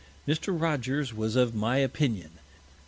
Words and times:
Mr. 0.27 0.59
Rogers 0.59 1.13
was 1.13 1.35
of 1.35 1.53
my 1.53 1.77
Opinion. 1.77 2.39